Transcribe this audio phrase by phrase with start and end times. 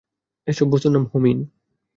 [0.47, 1.37] এসব বস্তুর নাম হুমিন।